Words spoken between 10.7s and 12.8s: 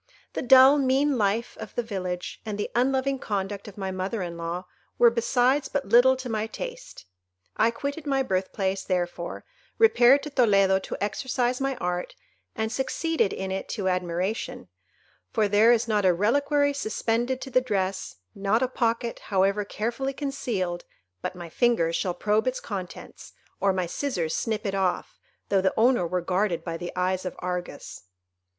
to exercise my art, and